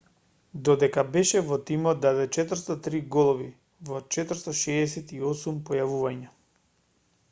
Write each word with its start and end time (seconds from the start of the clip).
додека 0.69 1.01
беше 1.15 1.41
во 1.49 1.59
тимот 1.71 2.01
даде 2.05 2.25
403 2.39 3.03
голови 3.17 3.47
во 3.91 4.01
468 4.19 5.57
појавувања 5.69 6.33